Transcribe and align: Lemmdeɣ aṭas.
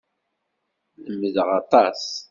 Lemmdeɣ 1.05 1.47
aṭas. 1.59 2.03